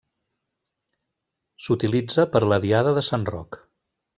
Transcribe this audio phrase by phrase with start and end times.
[1.65, 3.63] S'utilitza per a la diada de Sant Roc.